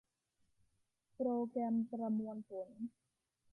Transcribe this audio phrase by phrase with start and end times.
[1.13, 2.69] โปรแกรมประมวลผล